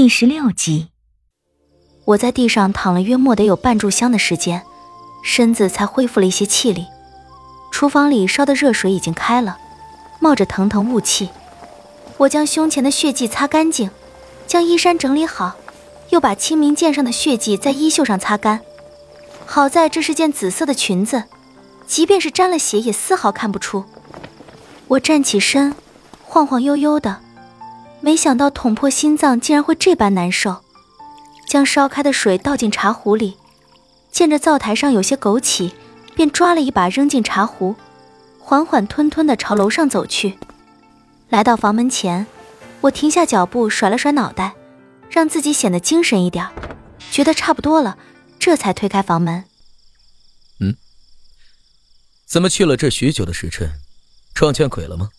[0.00, 0.90] 第十六集，
[2.04, 4.62] 我在地上躺了约莫得有半炷香的时间，
[5.24, 6.86] 身子才恢复了一些气力。
[7.72, 9.58] 厨房里烧的热水已经开了，
[10.20, 11.30] 冒着腾腾雾气。
[12.16, 13.90] 我将胸前的血迹擦干净，
[14.46, 15.56] 将衣衫整理好，
[16.10, 18.60] 又把清明剑上的血迹在衣袖上擦干。
[19.46, 21.24] 好在这是件紫色的裙子，
[21.88, 23.84] 即便是沾了血也丝毫看不出。
[24.86, 25.74] 我站起身，
[26.22, 27.22] 晃晃悠悠的。
[28.00, 30.62] 没想到捅破心脏竟然会这般难受，
[31.48, 33.36] 将烧开的水倒进茶壶里，
[34.10, 35.72] 见着灶台上有些枸杞，
[36.14, 37.74] 便抓了一把扔进茶壶，
[38.38, 40.38] 缓缓吞吞地朝楼上走去。
[41.28, 42.26] 来到房门前，
[42.82, 44.54] 我停下脚步，甩了甩脑袋，
[45.10, 46.48] 让自己显得精神一点，
[47.10, 47.98] 觉得差不多了，
[48.38, 49.44] 这才推开房门。
[50.60, 50.76] 嗯，
[52.26, 53.72] 怎么去了这许久的时辰，
[54.32, 55.10] 撞见鬼了吗？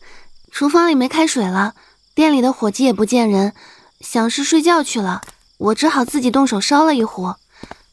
[0.52, 1.74] 厨房里没开水了。
[2.16, 3.52] 店里的伙计也不见人，
[4.00, 5.20] 想是睡觉去了。
[5.58, 7.34] 我只好自己动手烧了一壶。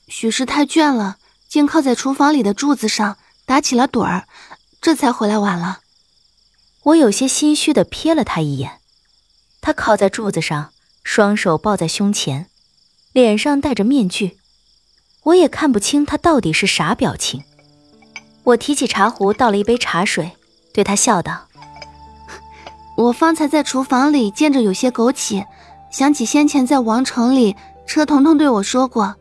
[0.07, 1.17] 许是太倦了，
[1.49, 4.25] 竟靠在厨房里的柱子上打起了盹儿，
[4.79, 5.79] 这才回来晚了。
[6.83, 8.79] 我有些心虚的瞥了他一眼，
[9.59, 10.71] 他靠在柱子上，
[11.03, 12.47] 双手抱在胸前，
[13.11, 14.37] 脸上戴着面具，
[15.23, 17.43] 我也看不清他到底是啥表情。
[18.43, 20.37] 我提起茶壶，倒了一杯茶水，
[20.73, 21.49] 对他笑道。
[22.95, 25.45] 我方才在厨房里见着有些枸杞，
[25.89, 27.55] 想起先前在王城里
[27.87, 29.15] 车彤彤对我说过，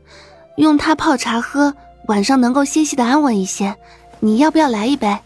[0.57, 1.75] 用它泡茶喝，
[2.07, 3.77] 晚上能够歇息的安稳一些。
[4.21, 5.19] 你要不要来一杯？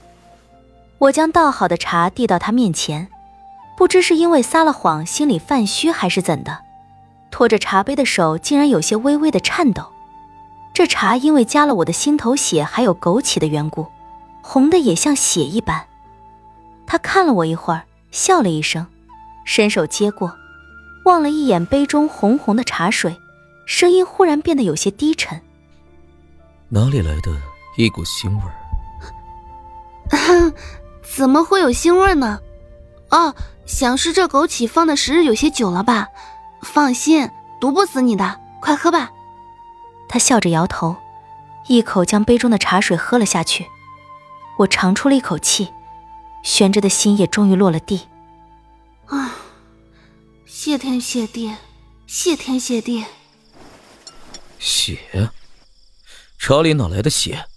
[0.98, 3.08] 我将倒好的茶递到他面前，
[3.76, 6.60] 不知是因为撒了谎，心里犯虚，还是怎的，
[7.30, 9.82] 托着茶杯的手竟然有些微微的颤抖。
[10.72, 13.86] 这茶因为加了我的心头血还有枸杞的缘故，
[14.40, 15.84] 红的也像血一般。
[16.86, 17.82] 他看了我一会儿。
[18.10, 18.86] 笑了一声，
[19.44, 20.36] 伸手接过，
[21.04, 23.20] 望了一眼杯中红红的茶水，
[23.66, 25.40] 声音忽然变得有些低沉
[26.70, 27.30] ：“哪里来的
[27.76, 28.54] 一股腥味儿
[31.02, 32.40] ？”“怎么会有腥味呢？
[33.10, 33.34] 哦，
[33.66, 36.08] 想是这枸杞放的时日有些久了吧？
[36.62, 37.30] 放心，
[37.60, 39.10] 毒不死你的，快喝吧。”
[40.08, 40.96] 他笑着摇头，
[41.66, 43.66] 一口将杯中的茶水喝了下去。
[44.58, 45.72] 我长出了一口气。
[46.46, 48.06] 悬着的心也终于落了地。
[49.06, 49.36] 啊！
[50.46, 51.52] 谢天谢地，
[52.06, 53.04] 谢天谢地。
[54.60, 55.32] 血？
[56.38, 57.48] 茶里哪来的血？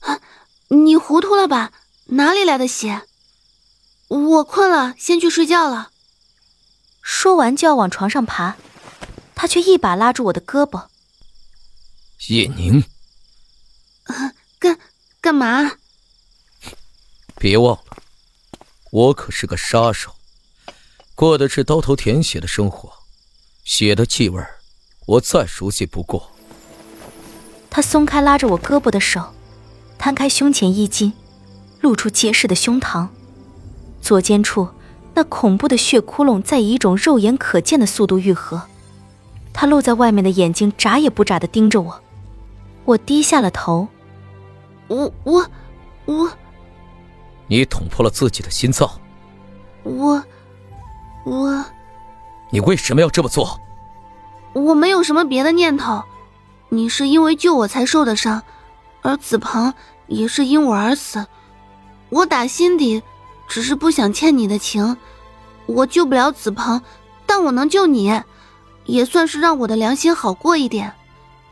[0.00, 0.20] 啊！
[0.68, 1.70] 你糊涂了吧？
[2.06, 3.02] 哪里来的血？
[4.08, 5.92] 我困了，先去睡觉了。
[7.00, 8.56] 说完就要往床上爬，
[9.36, 10.88] 他却一把拉住我的胳膊。
[12.28, 12.82] 叶宁。
[14.02, 14.76] 啊干
[15.20, 15.76] 干嘛？
[17.36, 17.99] 别忘了。
[18.90, 20.16] 我可是个杀手，
[21.14, 22.92] 过的是刀头舔血的生活，
[23.62, 24.42] 血的气味
[25.06, 26.32] 我再熟悉不过。
[27.70, 29.32] 他松开拉着我胳膊的手，
[29.96, 31.12] 摊开胸前衣襟，
[31.80, 33.06] 露出结实的胸膛，
[34.02, 34.68] 左肩处
[35.14, 38.62] 那恐怖的血窟窿在以一种肉眼可见的速度愈合。
[39.52, 42.02] 他露在外面的眼睛眨也不眨的盯着我，
[42.86, 43.86] 我低下了头。
[44.88, 45.48] 我我
[46.06, 46.32] 我。
[47.50, 48.88] 你捅破了自己的心脏，
[49.82, 50.22] 我，
[51.24, 51.64] 我，
[52.48, 53.60] 你为什么要这么做？
[54.52, 56.04] 我没有什么别的念头，
[56.68, 58.40] 你是因为救我才受的伤，
[59.02, 59.74] 而子鹏
[60.06, 61.26] 也是因我而死，
[62.08, 63.02] 我打心底
[63.48, 64.96] 只是不想欠你的情。
[65.66, 66.80] 我救不了子鹏，
[67.26, 68.22] 但我能救你，
[68.84, 70.92] 也算是让我的良心好过一点。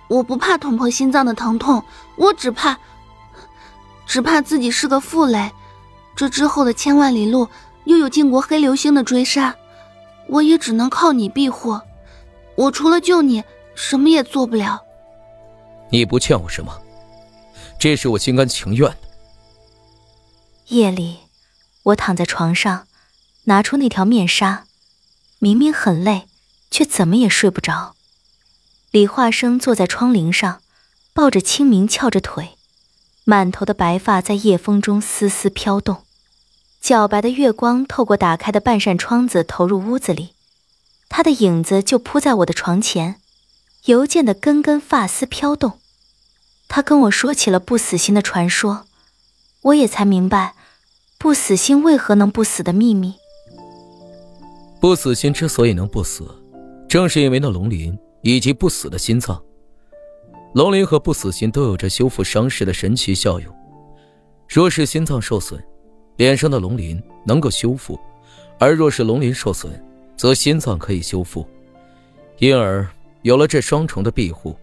[0.06, 1.82] 我不怕捅破心脏的疼痛，
[2.14, 2.78] 我只怕，
[4.06, 5.50] 只怕自己是个负累。
[6.18, 7.48] 这之后的千万里路，
[7.84, 9.54] 又有晋国黑流星的追杀，
[10.26, 11.80] 我也只能靠你庇护。
[12.56, 13.44] 我除了救你，
[13.76, 14.82] 什么也做不了。
[15.90, 16.76] 你不欠我什么，
[17.78, 18.98] 这是我心甘情愿的。
[20.66, 21.18] 夜里，
[21.84, 22.88] 我躺在床上，
[23.44, 24.64] 拿出那条面纱，
[25.38, 26.26] 明明很累，
[26.68, 27.94] 却怎么也睡不着。
[28.90, 30.62] 李化生坐在窗棂上，
[31.12, 32.56] 抱着清明翘着腿，
[33.22, 36.02] 满头的白发在夜风中丝丝飘动。
[36.88, 40.30] 皎白的月光透过打开的半扇窗子投入屋子里，
[41.10, 43.16] 他的影子就铺在我的床前，
[43.84, 45.80] 邮件的根根发丝飘动。
[46.66, 48.86] 他跟我说起了不死心的传说，
[49.60, 50.54] 我也才明白，
[51.18, 53.16] 不死心为何能不死的秘密。
[54.80, 56.26] 不死心之所以能不死，
[56.88, 59.38] 正是因为那龙鳞以及不死的心脏。
[60.54, 63.54] 龙鳞和不死心都有着修复伤势的神奇效用，
[64.48, 65.62] 若是心脏受损。
[66.18, 67.98] 脸上的龙鳞能够修复，
[68.58, 69.72] 而若是龙鳞受损，
[70.16, 71.46] 则心脏可以修复。
[72.38, 72.84] 因而
[73.22, 74.56] 有了这双重的庇护，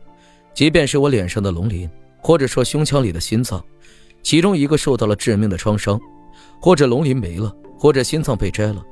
[0.53, 3.63] 即便是我脸上的龙鳞，或者说胸腔里的心脏，
[4.21, 5.97] 其中一个受到了致命的创伤，
[6.59, 8.83] 或者龙鳞没了，或者心脏被摘了，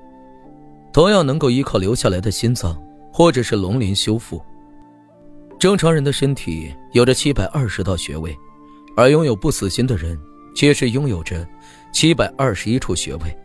[0.93, 2.81] 同样能够依靠留下来的心脏
[3.11, 4.41] 或者是龙鳞修复。
[5.59, 8.33] 正常人的身体有着七百二十道穴位，
[8.95, 10.17] 而拥有不死心的人
[10.55, 11.45] 却是拥有着
[11.93, 13.37] 七百二十一处穴位，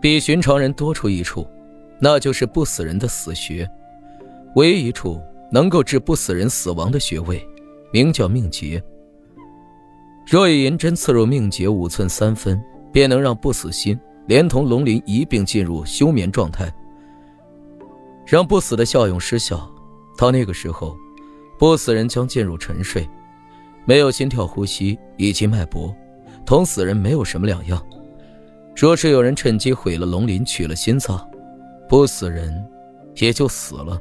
[0.00, 1.46] 比寻常人多出一处，
[1.98, 3.68] 那就是不死人的死穴。
[4.54, 5.20] 唯一一处
[5.50, 7.44] 能够致不死人死亡的穴位，
[7.92, 8.82] 名叫命劫。
[10.24, 12.62] 若以银针刺入命劫五寸三分，
[12.92, 16.72] 便能让不死心连同龙鳞一并进入休眠状态，
[18.24, 19.68] 让不死的效用失效。
[20.16, 20.96] 到那个时候，
[21.58, 23.08] 不死人将进入沉睡，
[23.84, 25.94] 没有心跳、呼吸以及脉搏，
[26.50, 27.80] 同死人没有什么两样。
[28.74, 31.24] 若是有人趁机毁了龙鳞，取了心脏，
[31.88, 32.52] 不死人
[33.14, 33.96] 也就死了。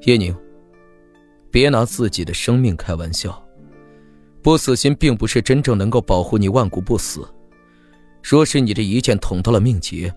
[0.00, 0.36] 叶宁，
[1.48, 3.40] 别拿自己的生命开玩笑。
[4.42, 7.24] 不死心并不是真正能够保护你万古不死。
[8.20, 10.12] 若是你这一剑捅到了命劫，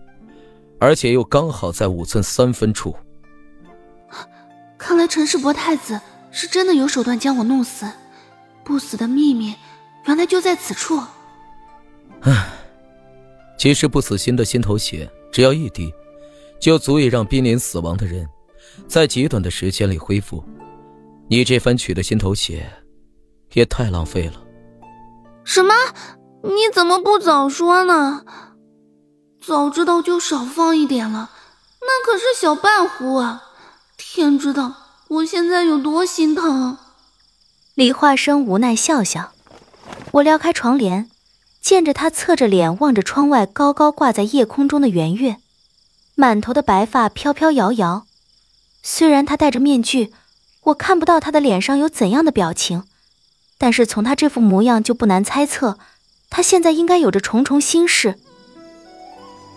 [0.80, 2.96] 而且又刚好在五寸三分处。
[4.76, 6.02] 看来陈世伯太子
[6.32, 7.86] 是真的有手段将我弄死，
[8.64, 9.54] 不死的秘密
[10.06, 11.02] 原来就在此处。
[12.22, 12.54] 唉，
[13.58, 15.94] 其实不死心的心头血只要一滴，
[16.60, 18.28] 就足以让濒临死亡的人
[18.88, 20.44] 在极短的时间里恢复。
[21.28, 22.72] 你这番取的心头血
[23.54, 24.42] 也太浪费了。
[25.44, 25.74] 什么？
[26.44, 28.24] 你怎么不早说呢？
[29.42, 31.30] 早知道就少放一点了，
[31.82, 33.44] 那可是小半壶啊！
[33.98, 34.74] 天知道
[35.08, 36.78] 我现在有多心疼。
[37.76, 39.35] 李化生无奈笑笑。
[40.16, 41.10] 我撩开床帘，
[41.60, 45.38] 见着他侧着脸望着窗外高高挂在夜空中的圆月，
[46.16, 48.06] 满头的白发飘飘摇摇。
[48.82, 50.14] 虽然他戴着面具，
[50.64, 52.84] 我看不到他的脸上有怎样的表情，
[53.58, 55.78] 但是从他这副模样就不难猜测，
[56.30, 58.18] 他现在应该有着重重心事。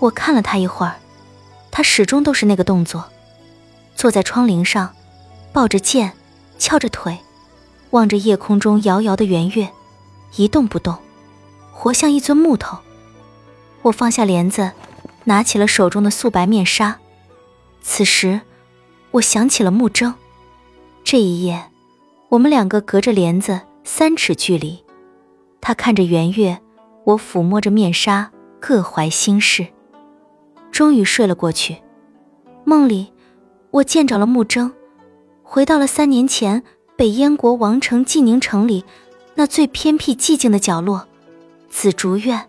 [0.01, 0.97] 我看了他一会儿，
[1.71, 3.13] 他始终都是那个动作。
[3.95, 4.93] 坐在窗棂上，
[5.53, 6.15] 抱着剑，
[6.59, 7.17] 翘着腿，
[7.91, 9.71] 望着夜空中遥遥的圆月，
[10.37, 10.97] 一动不动，
[11.73, 12.79] 活像一尊木头。
[13.83, 14.73] 我放下帘子，
[15.25, 16.99] 拿起了手中的素白面纱。
[17.81, 18.41] 此时，
[19.13, 20.15] 我想起了木征。
[21.05, 21.71] 这一夜，
[22.29, 24.85] 我们两个隔着帘子三尺距离，
[25.61, 26.61] 他看着圆月，
[27.05, 29.67] 我抚摸着面纱，各怀心事。
[30.71, 31.79] 终于睡了过去，
[32.65, 33.13] 梦里。
[33.71, 34.73] 我见着了穆征，
[35.43, 36.63] 回到了三年前
[36.97, 38.83] 北燕国王城晋宁城里
[39.39, 41.07] 那最偏僻寂静的角落——
[41.71, 42.49] 紫竹院。